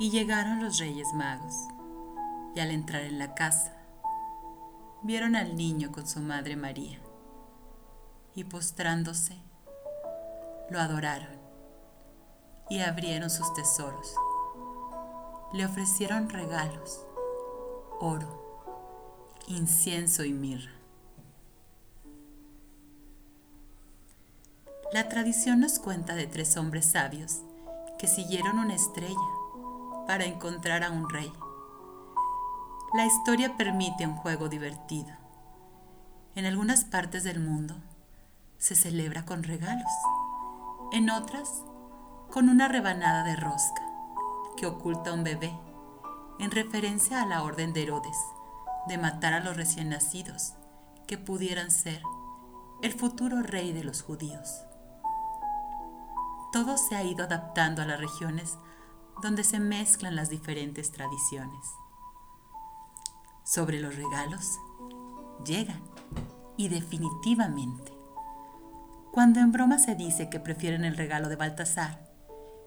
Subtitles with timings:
[0.00, 1.54] Y llegaron los Reyes Magos,
[2.54, 3.76] y al entrar en la casa,
[5.02, 6.98] vieron al niño con su madre María,
[8.34, 9.36] y postrándose,
[10.70, 11.38] lo adoraron,
[12.70, 14.14] y abrieron sus tesoros.
[15.52, 17.04] Le ofrecieron regalos,
[18.00, 20.72] oro, incienso y mirra.
[24.94, 27.42] La tradición nos cuenta de tres hombres sabios
[27.98, 29.39] que siguieron una estrella
[30.10, 31.32] para encontrar a un rey.
[32.94, 35.12] La historia permite un juego divertido.
[36.34, 37.76] En algunas partes del mundo
[38.58, 39.92] se celebra con regalos,
[40.90, 41.62] en otras
[42.28, 43.82] con una rebanada de rosca
[44.56, 45.56] que oculta un bebé,
[46.40, 48.18] en referencia a la orden de Herodes
[48.88, 50.54] de matar a los recién nacidos
[51.06, 52.02] que pudieran ser
[52.82, 54.64] el futuro rey de los judíos.
[56.52, 58.58] Todo se ha ido adaptando a las regiones
[59.20, 61.60] donde se mezclan las diferentes tradiciones.
[63.44, 64.58] Sobre los regalos,
[65.44, 65.82] llegan,
[66.56, 67.92] y definitivamente.
[69.12, 72.06] Cuando en broma se dice que prefieren el regalo de Baltasar,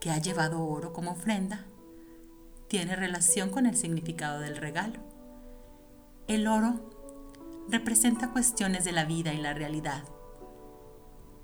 [0.00, 1.64] que ha llevado oro como ofrenda,
[2.68, 5.00] tiene relación con el significado del regalo.
[6.26, 6.90] El oro
[7.68, 10.02] representa cuestiones de la vida y la realidad.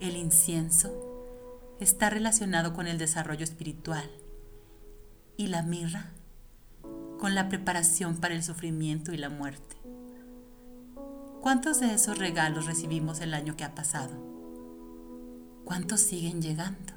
[0.00, 4.10] El incienso está relacionado con el desarrollo espiritual
[5.40, 6.10] y la mirra
[7.18, 9.76] con la preparación para el sufrimiento y la muerte.
[11.40, 14.12] ¿Cuántos de esos regalos recibimos el año que ha pasado?
[15.64, 16.92] ¿Cuántos siguen llegando?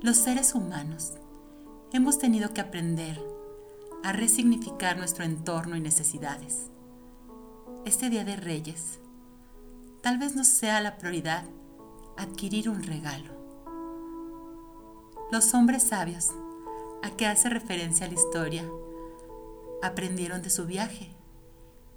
[0.00, 1.12] Los seres humanos
[1.92, 3.20] hemos tenido que aprender
[4.02, 6.70] a resignificar nuestro entorno y necesidades.
[7.84, 8.98] Este Día de Reyes
[10.02, 11.44] tal vez no sea la prioridad
[12.16, 13.39] adquirir un regalo
[15.30, 16.30] los hombres sabios,
[17.04, 18.68] a que hace referencia la historia,
[19.80, 21.14] aprendieron de su viaje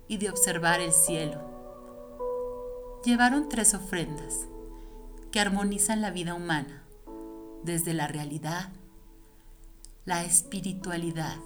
[0.07, 1.41] y de observar el cielo.
[3.03, 4.45] Llevaron tres ofrendas
[5.31, 6.83] que armonizan la vida humana
[7.63, 8.69] desde la realidad,
[10.05, 11.37] la espiritualidad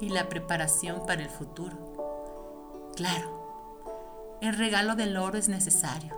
[0.00, 2.90] y la preparación para el futuro.
[2.96, 6.16] Claro, el regalo del oro es necesario.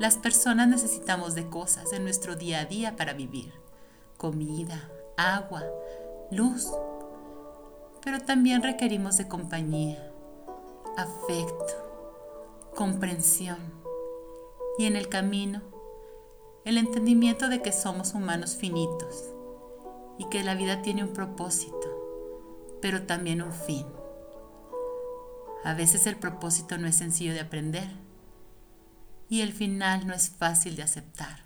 [0.00, 3.65] Las personas necesitamos de cosas en nuestro día a día para vivir
[4.26, 5.62] comida, agua,
[6.32, 6.68] luz,
[8.02, 10.12] pero también requerimos de compañía,
[10.96, 13.58] afecto, comprensión.
[14.78, 15.62] Y en el camino
[16.64, 19.32] el entendimiento de que somos humanos finitos
[20.18, 23.86] y que la vida tiene un propósito, pero también un fin.
[25.62, 27.88] A veces el propósito no es sencillo de aprender
[29.28, 31.45] y el final no es fácil de aceptar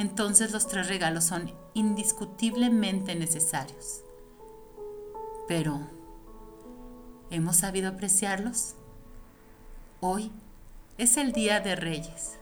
[0.00, 4.02] entonces los tres regalos son indiscutiblemente necesarios.
[5.48, 5.80] Pero,
[7.30, 8.74] ¿hemos sabido apreciarlos?
[10.00, 10.30] Hoy
[10.98, 12.38] es el Día de Reyes.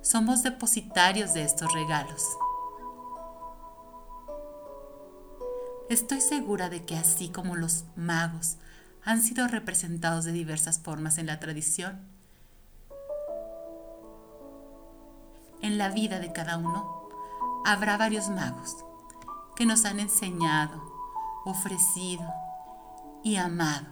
[0.00, 2.24] Somos depositarios de estos regalos.
[5.88, 8.56] Estoy segura de que así como los magos
[9.04, 12.00] han sido representados de diversas formas en la tradición,
[15.64, 17.08] en la vida de cada uno,
[17.64, 18.84] habrá varios magos
[19.56, 20.92] que nos han enseñado,
[21.46, 22.30] ofrecido
[23.22, 23.86] y amado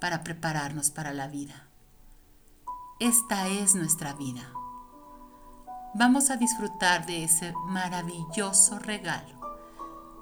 [0.00, 1.66] para prepararnos para la vida.
[3.00, 4.52] Esta es nuestra vida.
[5.94, 9.36] Vamos a disfrutar de ese maravilloso regalo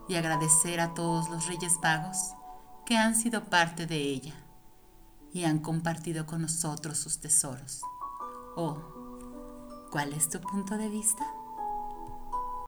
[0.09, 2.33] y agradecer a todos los Reyes Magos
[2.87, 4.35] que han sido parte de ella
[5.35, 7.83] y han compartido con nosotros sus tesoros.
[8.57, 8.97] Oh,
[9.97, 11.25] ¿Cuál es tu punto de vista?